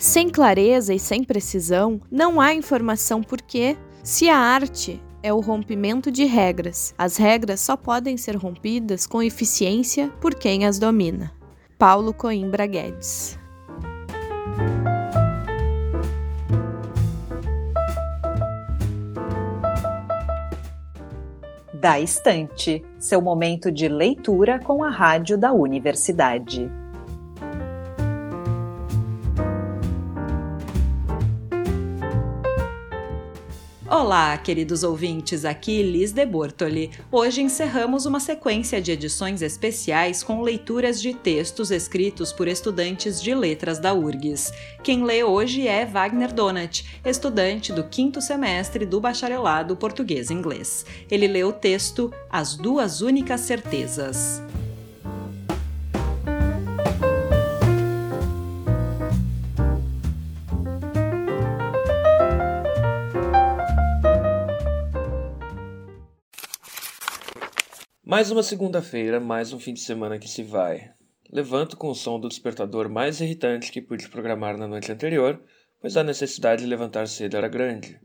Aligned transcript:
Sem 0.00 0.28
clareza 0.28 0.94
e 0.94 0.98
sem 0.98 1.24
precisão, 1.24 2.00
não 2.10 2.40
há 2.40 2.54
informação 2.54 3.22
porque, 3.22 3.76
se 4.02 4.28
a 4.28 4.36
arte 4.36 5.02
é 5.22 5.32
o 5.32 5.40
rompimento 5.40 6.10
de 6.10 6.24
regras, 6.24 6.94
as 6.96 7.16
regras 7.16 7.60
só 7.60 7.76
podem 7.76 8.16
ser 8.16 8.36
rompidas 8.36 9.06
com 9.06 9.22
eficiência 9.22 10.08
por 10.20 10.34
quem 10.34 10.64
as 10.64 10.78
domina. 10.78 11.32
Paulo 11.76 12.14
Coimbra 12.14 12.66
Guedes 12.66 13.38
Da 21.80 22.00
Estante, 22.00 22.84
seu 22.98 23.20
momento 23.20 23.70
de 23.70 23.88
leitura 23.88 24.58
com 24.58 24.82
a 24.82 24.90
rádio 24.90 25.38
da 25.38 25.52
universidade. 25.52 26.68
Olá, 34.00 34.38
queridos 34.38 34.84
ouvintes, 34.84 35.44
aqui 35.44 35.82
Liz 35.82 36.12
de 36.12 36.24
Bortoli. 36.24 36.92
Hoje 37.10 37.42
encerramos 37.42 38.06
uma 38.06 38.20
sequência 38.20 38.80
de 38.80 38.92
edições 38.92 39.42
especiais 39.42 40.22
com 40.22 40.40
leituras 40.40 41.02
de 41.02 41.12
textos 41.12 41.72
escritos 41.72 42.32
por 42.32 42.46
estudantes 42.46 43.20
de 43.20 43.34
letras 43.34 43.80
da 43.80 43.92
URGS. 43.92 44.52
Quem 44.84 45.02
lê 45.02 45.24
hoje 45.24 45.66
é 45.66 45.84
Wagner 45.84 46.32
Donat, 46.32 46.84
estudante 47.04 47.72
do 47.72 47.82
quinto 47.82 48.22
semestre 48.22 48.86
do 48.86 49.00
bacharelado 49.00 49.74
português-inglês. 49.74 50.86
Ele 51.10 51.26
lê 51.26 51.42
o 51.42 51.52
texto 51.52 52.14
As 52.30 52.54
Duas 52.54 53.00
Únicas 53.00 53.40
Certezas. 53.40 54.40
Mais 68.10 68.30
uma 68.30 68.42
segunda-feira, 68.42 69.20
mais 69.20 69.52
um 69.52 69.60
fim 69.60 69.74
de 69.74 69.80
semana 69.80 70.18
que 70.18 70.26
se 70.26 70.42
vai. 70.42 70.90
Levanto 71.30 71.76
com 71.76 71.90
o 71.90 71.94
som 71.94 72.18
do 72.18 72.26
despertador 72.26 72.88
mais 72.88 73.20
irritante 73.20 73.70
que 73.70 73.82
pude 73.82 74.08
programar 74.08 74.56
na 74.56 74.66
noite 74.66 74.90
anterior, 74.90 75.38
pois 75.78 75.94
a 75.94 76.02
necessidade 76.02 76.62
de 76.62 76.66
levantar 76.66 77.06
cedo 77.06 77.36
era 77.36 77.48
grande. 77.48 78.00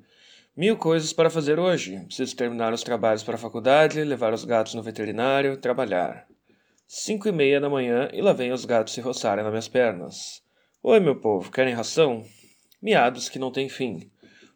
Mil 0.58 0.76
coisas 0.76 1.14
para 1.14 1.30
fazer 1.30 1.58
hoje. 1.58 2.02
Preciso 2.02 2.36
terminar 2.36 2.74
os 2.74 2.84
trabalhos 2.84 3.24
para 3.24 3.36
a 3.36 3.38
faculdade, 3.38 4.04
levar 4.04 4.34
os 4.34 4.44
gatos 4.44 4.74
no 4.74 4.84
veterinário, 4.84 5.56
trabalhar. 5.56 6.28
Cinco 6.86 7.30
e 7.30 7.31
meia 7.31 7.62
da 7.62 7.70
manhã 7.70 8.09
e 8.12 8.22
lá 8.22 8.34
vem 8.34 8.52
os 8.52 8.66
gatos 8.66 8.94
se 8.94 9.00
roçarem 9.00 9.42
nas 9.42 9.54
minhas 9.54 9.70
pernas. 9.70 10.44
Oi, 10.84 11.00
meu 11.00 11.16
povo, 11.16 11.50
querem 11.50 11.74
ração? 11.74 12.26
Miados 12.81 13.30
que 13.30 13.40
não 13.40 13.54
têm 13.54 13.70
fim. 13.70 14.12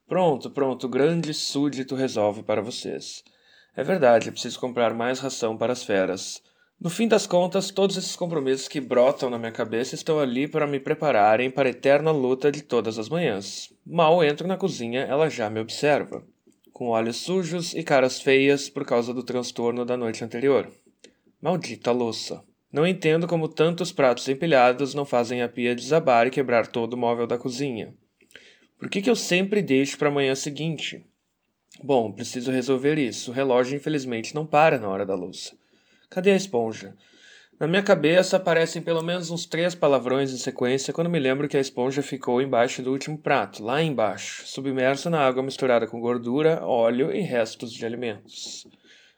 Pronto, 0.10 0.52
pronto, 0.52 0.90
grande 0.90 1.34
súdito 1.34 1.96
resolve 1.96 2.44
para 2.44 2.62
vocês. 2.62 3.24
É 3.78 3.84
verdade, 3.84 4.32
preciso 4.32 4.60
comprar 4.60 4.92
mais 4.96 5.20
ração 5.20 5.56
para 5.56 5.72
as 5.72 5.84
feras. 5.84 6.42
No 6.82 6.90
fim 6.90 7.08
das 7.08 7.28
contas, 7.28 7.70
todos 7.70 7.96
esses 7.96 8.16
compromissos 8.16 8.68
que 8.68 8.82
brotam 8.82 9.30
na 9.30 9.38
minha 9.38 9.52
cabeça 9.52 9.94
estão 9.94 10.20
ali 10.20 10.48
para 10.48 10.66
me 10.66 10.80
prepararem 10.80 11.52
para 11.52 11.70
a 11.70 11.72
eterna 11.72 12.10
luta 12.10 12.52
de 12.52 12.64
todas 12.64 12.98
as 12.98 13.08
manhãs. 13.08 13.72
Mal 13.86 14.24
entro 14.24 14.48
na 14.48 14.58
cozinha, 14.58 15.02
ela 15.02 15.30
já 15.30 15.48
me 15.48 15.60
observa, 15.60 16.26
com 16.74 16.88
olhos 16.88 17.18
sujos 17.18 17.76
e 17.76 17.84
caras 17.84 18.20
feias 18.20 18.68
por 18.68 18.84
causa 18.84 19.14
do 19.14 19.22
transtorno 19.22 19.86
da 19.86 19.96
noite 19.96 20.24
anterior. 20.24 20.68
Maldita 21.40 21.92
louça. 21.92 22.44
Não 22.74 22.86
entendo 22.86 23.28
como 23.28 23.48
tantos 23.48 23.92
pratos 23.92 24.28
empilhados 24.28 24.96
não 24.96 25.06
fazem 25.06 25.44
a 25.44 25.48
pia 25.48 25.76
desabar 25.76 26.26
e 26.26 26.32
quebrar 26.32 26.66
todo 26.66 26.96
o 26.96 26.98
móvel 26.98 27.28
da 27.28 27.38
cozinha. 27.38 27.94
Por 28.80 28.90
que, 28.90 29.04
que 29.04 29.10
eu 29.10 29.16
sempre 29.16 29.62
deixo 29.62 30.00
para 30.00 30.08
a 30.08 30.12
manhã 30.12 30.34
seguinte? 30.34 31.06
Bom, 31.84 32.12
preciso 32.12 32.52
resolver 32.52 32.98
isso. 32.98 33.32
O 33.32 33.34
relógio 33.34 33.76
infelizmente 33.76 34.34
não 34.34 34.46
para 34.46 34.80
na 34.80 34.90
hora 34.90 35.06
da 35.06 35.16
louça. 35.16 35.54
Cadê 36.10 36.32
a 36.32 36.36
esponja? 36.36 36.96
Na 37.60 37.68
minha 37.68 37.82
cabeça 37.82 38.38
aparecem 38.38 38.84
pelo 38.84 39.02
menos 39.02 39.32
uns 39.32 39.46
três 39.46 39.74
palavrões 39.74 40.32
em 40.32 40.38
sequência 40.38 40.94
quando 40.94 41.10
me 41.10 41.18
lembro 41.18 41.48
que 41.48 41.58
a 41.58 41.60
esponja 41.60 42.04
ficou 42.04 42.40
embaixo 42.40 42.84
do 42.84 42.92
último 42.92 43.18
prato, 43.18 43.64
lá 43.64 43.82
embaixo, 43.82 44.46
submersa 44.46 45.10
na 45.10 45.20
água 45.20 45.42
misturada 45.42 45.88
com 45.88 46.00
gordura, 46.00 46.64
óleo 46.64 47.12
e 47.12 47.22
restos 47.22 47.74
de 47.74 47.84
alimentos. 47.84 48.68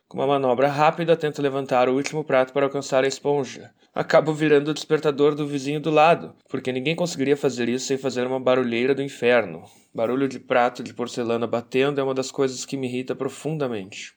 Com 0.09 0.17
uma 0.17 0.25
manobra 0.25 0.67
rápida, 0.67 1.15
tento 1.15 1.39
levantar 1.39 1.87
o 1.87 1.93
último 1.93 2.23
prato 2.23 2.51
para 2.51 2.65
alcançar 2.65 3.03
a 3.03 3.07
esponja. 3.07 3.69
Acabo 3.93 4.33
virando 4.33 4.71
o 4.71 4.73
despertador 4.73 5.35
do 5.35 5.45
vizinho 5.45 5.79
do 5.79 5.91
lado, 5.91 6.33
porque 6.49 6.71
ninguém 6.71 6.95
conseguiria 6.95 7.37
fazer 7.37 7.69
isso 7.69 7.85
sem 7.85 7.95
fazer 7.95 8.25
uma 8.25 8.39
barulheira 8.39 8.95
do 8.95 9.03
inferno. 9.03 9.65
Barulho 9.93 10.27
de 10.27 10.39
prato 10.39 10.81
de 10.81 10.95
porcelana 10.95 11.45
batendo 11.45 12.01
é 12.01 12.03
uma 12.03 12.15
das 12.15 12.31
coisas 12.31 12.65
que 12.65 12.75
me 12.75 12.87
irrita 12.87 13.13
profundamente. 13.13 14.15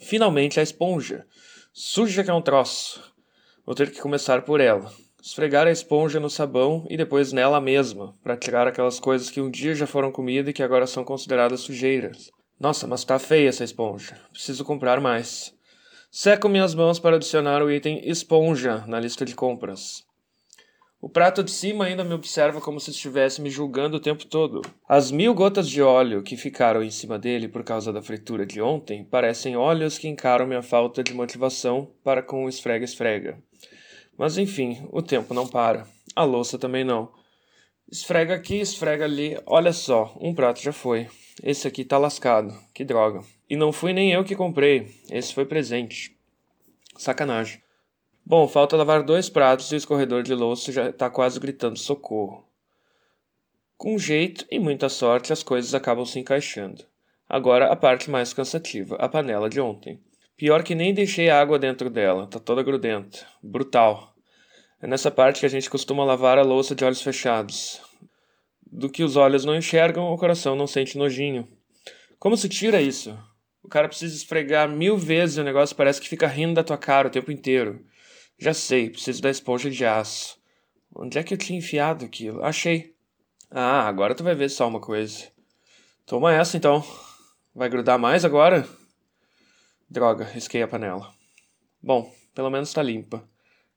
Finalmente 0.00 0.58
a 0.58 0.62
esponja. 0.62 1.26
Suja 1.70 2.24
que 2.24 2.30
é 2.30 2.34
um 2.34 2.40
troço. 2.40 3.12
Vou 3.66 3.74
ter 3.74 3.90
que 3.90 4.00
começar 4.00 4.40
por 4.40 4.58
ela. 4.58 4.90
Esfregar 5.22 5.66
a 5.66 5.70
esponja 5.70 6.18
no 6.18 6.30
sabão 6.30 6.86
e 6.88 6.96
depois 6.96 7.30
nela 7.30 7.60
mesma, 7.60 8.16
para 8.22 8.38
tirar 8.38 8.66
aquelas 8.66 8.98
coisas 8.98 9.28
que 9.28 9.42
um 9.42 9.50
dia 9.50 9.74
já 9.74 9.86
foram 9.86 10.10
comida 10.10 10.48
e 10.48 10.54
que 10.54 10.62
agora 10.62 10.86
são 10.86 11.04
consideradas 11.04 11.60
sujeiras. 11.60 12.32
Nossa, 12.64 12.86
mas 12.86 13.04
tá 13.04 13.18
feia 13.18 13.50
essa 13.50 13.62
esponja. 13.62 14.18
Preciso 14.32 14.64
comprar 14.64 14.98
mais. 14.98 15.54
Seco 16.10 16.48
minhas 16.48 16.74
mãos 16.74 16.98
para 16.98 17.16
adicionar 17.16 17.62
o 17.62 17.70
item 17.70 18.00
esponja 18.08 18.82
na 18.86 18.98
lista 18.98 19.22
de 19.22 19.34
compras. 19.34 20.02
O 20.98 21.06
prato 21.06 21.44
de 21.44 21.50
cima 21.50 21.84
ainda 21.84 22.02
me 22.02 22.14
observa 22.14 22.62
como 22.62 22.80
se 22.80 22.90
estivesse 22.90 23.42
me 23.42 23.50
julgando 23.50 23.98
o 23.98 24.00
tempo 24.00 24.24
todo. 24.24 24.62
As 24.88 25.10
mil 25.10 25.34
gotas 25.34 25.68
de 25.68 25.82
óleo 25.82 26.22
que 26.22 26.38
ficaram 26.38 26.82
em 26.82 26.90
cima 26.90 27.18
dele 27.18 27.48
por 27.48 27.62
causa 27.64 27.92
da 27.92 28.00
fritura 28.00 28.46
de 28.46 28.62
ontem 28.62 29.04
parecem 29.04 29.58
olhos 29.58 29.98
que 29.98 30.08
encaram 30.08 30.46
minha 30.46 30.62
falta 30.62 31.04
de 31.04 31.12
motivação 31.12 31.92
para 32.02 32.22
com 32.22 32.46
o 32.46 32.48
esfrega-esfrega. 32.48 33.38
Mas 34.16 34.38
enfim, 34.38 34.88
o 34.90 35.02
tempo 35.02 35.34
não 35.34 35.46
para. 35.46 35.86
A 36.16 36.24
louça 36.24 36.58
também 36.58 36.82
não. 36.82 37.12
Esfrega 37.92 38.34
aqui, 38.34 38.58
esfrega 38.58 39.04
ali. 39.04 39.38
Olha 39.44 39.74
só, 39.74 40.16
um 40.18 40.34
prato 40.34 40.62
já 40.62 40.72
foi. 40.72 41.10
Esse 41.42 41.66
aqui 41.66 41.84
tá 41.84 41.98
lascado. 41.98 42.54
Que 42.72 42.84
droga. 42.84 43.20
E 43.50 43.56
não 43.56 43.72
fui 43.72 43.92
nem 43.92 44.12
eu 44.12 44.24
que 44.24 44.36
comprei. 44.36 44.94
Esse 45.10 45.34
foi 45.34 45.44
presente. 45.44 46.16
Sacanagem. 46.96 47.62
Bom, 48.24 48.46
falta 48.46 48.76
lavar 48.76 49.02
dois 49.02 49.28
pratos 49.28 49.70
e 49.70 49.74
o 49.74 49.76
escorredor 49.76 50.22
de 50.22 50.32
louça 50.32 50.72
já 50.72 50.92
tá 50.92 51.10
quase 51.10 51.38
gritando 51.40 51.78
socorro. 51.78 52.46
Com 53.76 53.98
jeito 53.98 54.46
e 54.50 54.58
muita 54.58 54.88
sorte, 54.88 55.32
as 55.32 55.42
coisas 55.42 55.74
acabam 55.74 56.06
se 56.06 56.18
encaixando. 56.18 56.84
Agora 57.28 57.66
a 57.66 57.76
parte 57.76 58.08
mais 58.08 58.32
cansativa, 58.32 58.96
a 58.96 59.08
panela 59.08 59.50
de 59.50 59.60
ontem. 59.60 60.00
Pior 60.36 60.62
que 60.62 60.74
nem 60.74 60.94
deixei 60.94 61.28
água 61.28 61.58
dentro 61.58 61.90
dela, 61.90 62.26
tá 62.26 62.38
toda 62.38 62.62
grudenta. 62.62 63.26
Brutal. 63.42 64.14
É 64.80 64.86
nessa 64.86 65.10
parte 65.10 65.40
que 65.40 65.46
a 65.46 65.50
gente 65.50 65.68
costuma 65.68 66.04
lavar 66.04 66.38
a 66.38 66.42
louça 66.42 66.74
de 66.74 66.84
olhos 66.84 67.02
fechados 67.02 67.82
do 68.74 68.90
que 68.90 69.04
os 69.04 69.14
olhos 69.14 69.44
não 69.44 69.54
enxergam, 69.54 70.12
o 70.12 70.18
coração 70.18 70.56
não 70.56 70.66
sente 70.66 70.98
nojinho. 70.98 71.46
Como 72.18 72.36
se 72.36 72.48
tira 72.48 72.82
isso? 72.82 73.16
O 73.62 73.68
cara 73.68 73.88
precisa 73.88 74.16
esfregar 74.16 74.68
mil 74.68 74.98
vezes 74.98 75.36
e 75.36 75.40
o 75.40 75.44
negócio 75.44 75.76
parece 75.76 76.00
que 76.00 76.08
fica 76.08 76.26
rindo 76.26 76.54
da 76.54 76.64
tua 76.64 76.76
cara 76.76 77.06
o 77.06 77.10
tempo 77.10 77.30
inteiro. 77.30 77.84
Já 78.36 78.52
sei, 78.52 78.90
preciso 78.90 79.22
da 79.22 79.30
esponja 79.30 79.70
de 79.70 79.84
aço. 79.84 80.38
Onde 80.92 81.18
é 81.18 81.22
que 81.22 81.32
eu 81.32 81.38
tinha 81.38 81.58
enfiado 81.58 82.04
aquilo? 82.04 82.44
Achei. 82.44 82.94
Ah, 83.48 83.86
agora 83.86 84.14
tu 84.14 84.24
vai 84.24 84.34
ver 84.34 84.50
só 84.50 84.66
uma 84.66 84.80
coisa. 84.80 85.28
Toma 86.04 86.34
essa 86.34 86.56
então. 86.56 86.84
Vai 87.54 87.68
grudar 87.68 87.98
mais 87.98 88.24
agora? 88.24 88.68
Droga, 89.88 90.24
risquei 90.24 90.62
a 90.62 90.68
panela. 90.68 91.14
Bom, 91.80 92.12
pelo 92.34 92.50
menos 92.50 92.72
tá 92.72 92.82
limpa. 92.82 93.22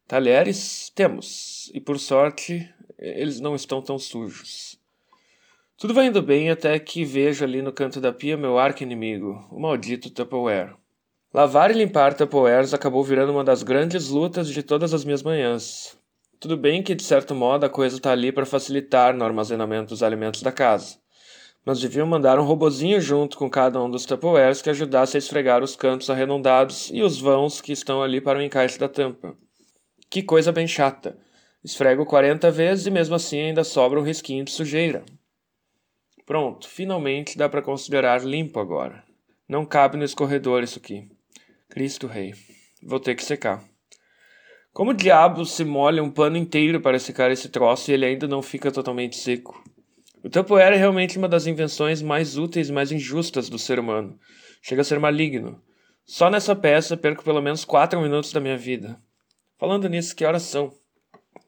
Talheres 0.07 0.89
temos, 0.95 1.69
e 1.73 1.79
por 1.79 1.99
sorte 1.99 2.67
eles 2.97 3.39
não 3.39 3.55
estão 3.55 3.81
tão 3.81 3.99
sujos. 3.99 4.76
Tudo 5.79 5.93
vai 5.93 6.07
indo 6.07 6.23
bem 6.23 6.49
até 6.49 6.79
que 6.79 7.05
vejo 7.05 7.45
ali 7.45 7.61
no 7.61 7.71
canto 7.71 8.01
da 8.01 8.11
pia 8.11 8.35
meu 8.35 8.57
arco-inimigo, 8.57 9.47
o 9.51 9.59
maldito 9.59 10.09
Tupperware. 10.09 10.73
Lavar 11.31 11.69
e 11.69 11.75
limpar 11.75 12.15
Tupperwares 12.15 12.73
acabou 12.73 13.03
virando 13.03 13.31
uma 13.31 13.43
das 13.43 13.61
grandes 13.61 14.09
lutas 14.09 14.47
de 14.49 14.63
todas 14.63 14.91
as 14.91 15.05
minhas 15.05 15.21
manhãs. 15.21 15.95
Tudo 16.39 16.57
bem 16.57 16.81
que, 16.81 16.95
de 16.95 17.03
certo 17.03 17.35
modo, 17.35 17.63
a 17.63 17.69
coisa 17.69 17.97
está 17.97 18.11
ali 18.11 18.31
para 18.31 18.43
facilitar 18.43 19.15
no 19.15 19.23
armazenamento 19.23 19.89
dos 19.89 20.01
alimentos 20.01 20.41
da 20.41 20.51
casa. 20.51 20.97
Mas 21.63 21.79
deviam 21.79 22.07
mandar 22.07 22.39
um 22.39 22.43
robozinho 22.43 22.99
junto 22.99 23.37
com 23.37 23.47
cada 23.47 23.79
um 23.79 23.87
dos 23.87 24.03
Tupperwares 24.03 24.63
que 24.63 24.71
ajudasse 24.71 25.15
a 25.15 25.19
esfregar 25.19 25.61
os 25.61 25.75
cantos 25.75 26.09
arredondados 26.09 26.89
e 26.91 27.03
os 27.03 27.19
vãos 27.21 27.61
que 27.61 27.71
estão 27.71 28.01
ali 28.01 28.19
para 28.19 28.39
o 28.39 28.41
encaixe 28.41 28.79
da 28.79 28.89
tampa. 28.89 29.37
Que 30.09 30.23
coisa 30.23 30.51
bem 30.51 30.67
chata. 30.67 31.19
Esfrego 31.63 32.03
40 32.03 32.49
vezes 32.49 32.87
e 32.87 32.89
mesmo 32.89 33.13
assim 33.13 33.41
ainda 33.41 33.63
sobra 33.63 33.99
um 33.99 34.03
risquinho 34.03 34.43
de 34.43 34.49
sujeira. 34.49 35.05
Pronto, 36.27 36.67
finalmente 36.67 37.37
dá 37.37 37.47
para 37.47 37.61
considerar 37.61 38.21
limpo 38.21 38.59
agora. 38.59 39.01
Não 39.47 39.65
cabe 39.65 39.95
no 39.95 40.03
escorredor 40.03 40.61
isso 40.61 40.77
aqui. 40.77 41.09
Cristo 41.69 42.05
Rei. 42.05 42.33
Vou 42.83 42.99
ter 42.99 43.15
que 43.15 43.23
secar. 43.23 43.63
Como 44.73 44.93
diabo 44.93 45.45
se 45.45 45.63
molha 45.63 46.03
um 46.03 46.11
pano 46.11 46.35
inteiro 46.35 46.81
para 46.81 46.99
secar 46.99 47.31
esse 47.31 47.47
troço 47.47 47.89
e 47.89 47.93
ele 47.93 48.05
ainda 48.05 48.27
não 48.27 48.41
fica 48.41 48.69
totalmente 48.69 49.15
seco? 49.15 49.63
O 50.21 50.29
Tupperware 50.29 50.73
é 50.73 50.75
realmente 50.75 51.17
uma 51.17 51.29
das 51.29 51.47
invenções 51.47 52.01
mais 52.01 52.37
úteis 52.37 52.67
e 52.67 52.73
mais 52.73 52.91
injustas 52.91 53.47
do 53.47 53.57
ser 53.57 53.79
humano. 53.79 54.19
Chega 54.61 54.81
a 54.81 54.85
ser 54.85 54.99
maligno. 54.99 55.63
Só 56.05 56.29
nessa 56.29 56.53
peça 56.53 56.97
perco 56.97 57.23
pelo 57.23 57.41
menos 57.41 57.63
4 57.63 58.01
minutos 58.01 58.33
da 58.33 58.41
minha 58.41 58.57
vida. 58.57 59.01
Falando 59.57 59.87
nisso, 59.87 60.13
que 60.13 60.25
horas 60.25 60.43
são? 60.43 60.73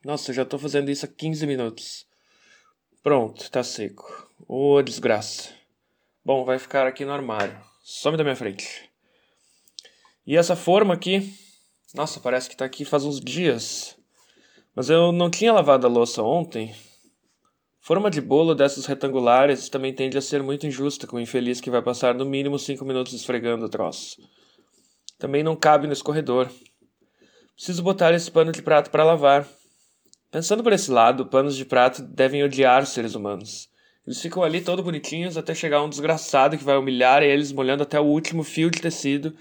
Nossa, 0.05 0.31
já 0.31 0.43
estou 0.43 0.57
fazendo 0.57 0.89
isso 0.89 1.03
há 1.03 1.09
15 1.09 1.45
minutos. 1.45 2.07
Pronto, 3.03 3.51
tá 3.51 3.61
seco. 3.61 4.28
Ô, 4.47 4.75
oh, 4.75 4.81
desgraça. 4.81 5.53
Bom, 6.23 6.43
vai 6.45 6.57
ficar 6.59 6.87
aqui 6.87 7.05
no 7.05 7.11
armário. 7.11 7.59
Some 7.83 8.17
da 8.17 8.23
minha 8.23 8.35
frente. 8.35 8.89
E 10.25 10.37
essa 10.37 10.55
forma 10.55 10.93
aqui, 10.93 11.33
nossa, 11.93 12.19
parece 12.19 12.49
que 12.49 12.55
tá 12.55 12.65
aqui 12.65 12.85
faz 12.85 13.03
uns 13.03 13.19
dias. 13.19 13.97
Mas 14.75 14.89
eu 14.89 15.11
não 15.11 15.29
tinha 15.29 15.51
lavado 15.51 15.87
a 15.87 15.89
louça 15.89 16.23
ontem. 16.23 16.75
Forma 17.79 18.11
de 18.11 18.21
bolo 18.21 18.53
dessas 18.53 18.85
retangulares 18.85 19.69
também 19.69 19.93
tende 19.93 20.17
a 20.17 20.21
ser 20.21 20.43
muito 20.43 20.67
injusta 20.67 21.07
com 21.07 21.17
o 21.17 21.19
infeliz 21.19 21.59
que 21.59 21.71
vai 21.71 21.81
passar 21.81 22.13
no 22.13 22.25
mínimo 22.25 22.59
5 22.59 22.85
minutos 22.85 23.13
esfregando 23.13 23.65
o 23.65 23.69
troço. 23.69 24.21
Também 25.17 25.43
não 25.43 25.55
cabe 25.55 25.87
no 25.87 25.93
escorredor. 25.93 26.49
Preciso 27.55 27.83
botar 27.83 28.13
esse 28.13 28.31
pano 28.31 28.51
de 28.51 28.61
prato 28.61 28.89
para 28.89 29.03
lavar. 29.03 29.47
Pensando 30.31 30.63
por 30.63 30.71
esse 30.71 30.91
lado, 30.91 31.25
panos 31.25 31.57
de 31.57 31.65
prato 31.65 32.01
devem 32.03 32.43
odiar 32.43 32.85
seres 32.85 33.15
humanos. 33.15 33.67
Eles 34.09 34.23
ficam 34.23 34.41
ali 34.41 34.59
todo 34.59 34.81
bonitinhos 34.81 35.37
até 35.37 35.53
chegar 35.53 35.83
um 35.83 35.87
desgraçado 35.87 36.57
que 36.57 36.63
vai 36.63 36.75
humilhar 36.75 37.21
eles, 37.21 37.51
molhando 37.51 37.83
até 37.83 37.99
o 37.99 38.05
último 38.05 38.41
fio 38.41 38.71
de 38.71 38.81
tecido 38.81 39.35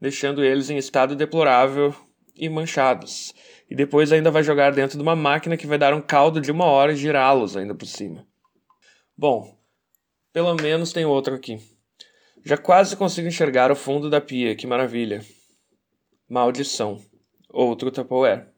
deixando 0.00 0.42
eles 0.42 0.70
em 0.70 0.78
estado 0.78 1.14
deplorável 1.14 1.94
e 2.34 2.48
manchados. 2.48 3.34
E 3.68 3.76
depois 3.76 4.12
ainda 4.12 4.30
vai 4.30 4.42
jogar 4.42 4.72
dentro 4.72 4.96
de 4.96 5.02
uma 5.02 5.14
máquina 5.14 5.58
que 5.58 5.66
vai 5.66 5.76
dar 5.76 5.92
um 5.92 6.00
caldo 6.00 6.40
de 6.40 6.50
uma 6.50 6.64
hora 6.64 6.94
e 6.94 6.96
girá-los 6.96 7.54
ainda 7.54 7.74
por 7.74 7.84
cima. 7.84 8.26
Bom, 9.14 9.58
pelo 10.32 10.54
menos 10.54 10.90
tem 10.90 11.04
outro 11.04 11.34
aqui. 11.34 11.58
Já 12.42 12.56
quase 12.56 12.96
consigo 12.96 13.28
enxergar 13.28 13.70
o 13.70 13.76
fundo 13.76 14.08
da 14.08 14.22
pia, 14.22 14.56
que 14.56 14.66
maravilha. 14.66 15.22
Maldição. 16.26 16.98
Outro 17.50 17.90
Tupperware. 17.90 18.48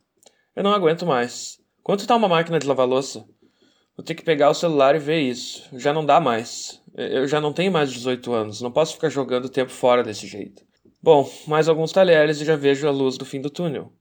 Eu 0.55 0.63
não 0.63 0.73
aguento 0.73 1.05
mais. 1.05 1.59
Quanto 1.83 2.07
tá 2.07 2.15
uma 2.15 2.29
máquina 2.29 2.61
de 2.61 2.69
lavar 2.69 2.87
louça? 2.87 3.27
Vou 3.97 4.05
ter 4.05 4.15
que 4.15 4.23
pegar 4.23 4.51
o 4.51 4.55
celular 4.55 4.95
e 4.95 4.99
ver 4.99 5.21
isso. 5.21 5.67
Já 5.73 5.93
não 5.93 6.05
dá 6.05 6.21
mais. 6.21 6.83
Eu 6.95 7.27
já 7.27 7.41
não 7.41 7.53
tenho 7.53 7.73
mais 7.73 7.91
18 7.91 8.33
anos. 8.33 8.61
Não 8.61 8.71
posso 8.71 8.95
ficar 8.95 9.09
jogando 9.09 9.49
tempo 9.49 9.71
fora 9.71 10.03
desse 10.03 10.27
jeito. 10.27 10.63
Bom, 11.03 11.31
mais 11.47 11.69
alguns 11.69 11.93
talheres 11.93 12.41
e 12.41 12.45
já 12.45 12.57
vejo 12.57 12.87
a 12.87 12.91
luz 12.91 13.17
do 13.17 13.25
fim 13.25 13.41
do 13.41 13.49
túnel. 13.49 13.93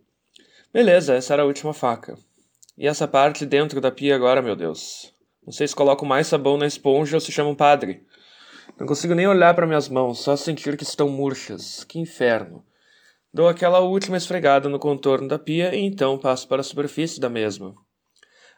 Beleza, 0.73 1.13
essa 1.13 1.33
era 1.33 1.43
a 1.43 1.45
última 1.45 1.73
faca. 1.73 2.17
E 2.77 2.87
essa 2.87 3.07
parte 3.07 3.45
dentro 3.45 3.79
da 3.79 3.89
pia 3.89 4.15
agora, 4.15 4.41
meu 4.41 4.55
Deus. 4.55 5.13
Não 5.45 5.53
sei 5.53 5.65
se 5.67 5.75
coloco 5.75 6.05
mais 6.05 6.27
sabão 6.27 6.57
na 6.57 6.65
esponja 6.67 7.15
ou 7.15 7.21
se 7.21 7.31
chama 7.31 7.51
um 7.51 7.55
padre. 7.55 8.03
Não 8.77 8.85
consigo 8.85 9.13
nem 9.13 9.27
olhar 9.27 9.53
para 9.53 9.67
minhas 9.67 9.87
mãos, 9.87 10.19
só 10.19 10.35
sentir 10.35 10.75
que 10.75 10.83
estão 10.83 11.07
murchas. 11.07 11.85
Que 11.85 11.99
inferno. 11.99 12.65
Dou 13.33 13.47
aquela 13.47 13.79
última 13.79 14.17
esfregada 14.17 14.67
no 14.67 14.79
contorno 14.79 15.27
da 15.27 15.39
pia 15.39 15.73
e 15.73 15.79
então 15.79 16.17
passo 16.17 16.47
para 16.47 16.59
a 16.59 16.63
superfície 16.63 17.19
da 17.19 17.29
mesma. 17.29 17.75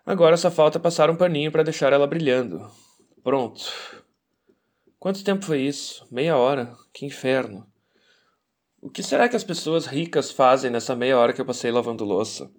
Agora 0.08 0.38
só 0.38 0.50
falta 0.50 0.80
passar 0.80 1.10
um 1.10 1.18
paninho 1.18 1.52
para 1.52 1.64
deixar 1.64 1.92
ela 1.92 2.08
brilhando. 2.08 2.66
Pronto. 3.22 3.62
Quanto 4.98 5.22
tempo 5.22 5.44
foi 5.44 5.60
isso? 5.60 6.08
Meia 6.10 6.38
hora. 6.38 6.74
Que 6.94 7.06
inferno. 7.06 7.68
O 8.82 8.90
que 8.90 9.04
será 9.04 9.28
que 9.28 9.36
as 9.36 9.44
pessoas 9.44 9.86
ricas 9.86 10.32
fazem 10.32 10.72
nessa 10.72 10.96
meia 10.96 11.18
hora 11.20 11.34
que 11.34 11.42
eu 11.42 11.46
passei 11.46 11.72
lavando 11.72 12.06
louça? 12.06 12.50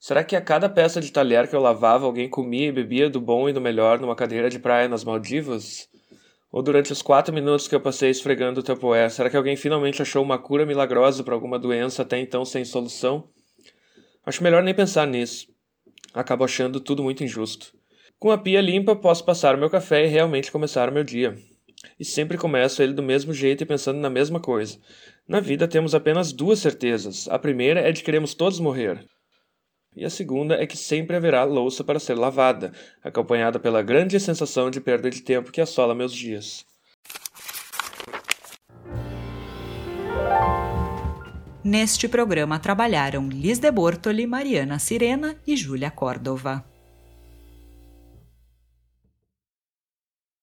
Será 0.00 0.24
que 0.24 0.34
a 0.34 0.40
cada 0.40 0.66
peça 0.66 0.98
de 0.98 1.12
talher 1.12 1.46
que 1.46 1.54
eu 1.54 1.60
lavava 1.60 2.06
alguém 2.06 2.26
comia 2.26 2.68
e 2.68 2.72
bebia 2.72 3.10
do 3.10 3.20
bom 3.20 3.50
e 3.50 3.52
do 3.52 3.60
melhor 3.60 4.00
numa 4.00 4.16
cadeira 4.16 4.48
de 4.48 4.58
praia 4.58 4.88
nas 4.88 5.04
Maldivas? 5.04 5.90
Ou 6.50 6.62
durante 6.62 6.90
os 6.90 7.02
quatro 7.02 7.34
minutos 7.34 7.68
que 7.68 7.74
eu 7.74 7.82
passei 7.82 8.08
esfregando 8.08 8.60
o 8.60 8.62
Tupperware, 8.62 9.10
será 9.10 9.28
que 9.28 9.36
alguém 9.36 9.56
finalmente 9.56 10.00
achou 10.00 10.22
uma 10.22 10.38
cura 10.38 10.64
milagrosa 10.64 11.22
para 11.22 11.34
alguma 11.34 11.58
doença 11.58 12.00
até 12.00 12.18
então 12.18 12.46
sem 12.46 12.64
solução? 12.64 13.28
Acho 14.24 14.42
melhor 14.42 14.62
nem 14.62 14.72
pensar 14.72 15.06
nisso. 15.06 15.51
Acabo 16.14 16.44
achando 16.44 16.80
tudo 16.80 17.02
muito 17.02 17.24
injusto. 17.24 17.72
Com 18.18 18.30
a 18.30 18.38
pia 18.38 18.60
limpa, 18.60 18.94
posso 18.94 19.24
passar 19.24 19.54
o 19.54 19.58
meu 19.58 19.70
café 19.70 20.04
e 20.04 20.08
realmente 20.08 20.52
começar 20.52 20.88
o 20.88 20.92
meu 20.92 21.02
dia. 21.02 21.36
E 21.98 22.04
sempre 22.04 22.38
começo 22.38 22.82
ele 22.82 22.92
do 22.92 23.02
mesmo 23.02 23.32
jeito 23.32 23.62
e 23.62 23.66
pensando 23.66 23.98
na 23.98 24.10
mesma 24.10 24.38
coisa. 24.38 24.78
Na 25.26 25.40
vida 25.40 25.66
temos 25.66 25.94
apenas 25.94 26.32
duas 26.32 26.58
certezas. 26.58 27.28
A 27.28 27.38
primeira 27.38 27.80
é 27.80 27.90
de 27.90 28.00
que 28.00 28.04
queremos 28.04 28.34
todos 28.34 28.60
morrer. 28.60 29.04
E 29.94 30.04
a 30.04 30.10
segunda 30.10 30.54
é 30.54 30.66
que 30.66 30.76
sempre 30.76 31.16
haverá 31.16 31.44
louça 31.44 31.84
para 31.84 31.98
ser 31.98 32.14
lavada, 32.14 32.72
acompanhada 33.02 33.58
pela 33.58 33.82
grande 33.82 34.18
sensação 34.18 34.70
de 34.70 34.80
perda 34.80 35.10
de 35.10 35.22
tempo 35.22 35.52
que 35.52 35.60
assola 35.60 35.94
meus 35.94 36.14
dias. 36.14 36.64
Neste 41.64 42.08
programa 42.08 42.58
trabalharam 42.58 43.28
Liz 43.28 43.60
de 43.60 43.70
Bortoli, 43.70 44.26
Mariana 44.26 44.80
Sirena 44.80 45.36
e 45.46 45.56
Júlia 45.56 45.92
Córdova. 45.92 46.71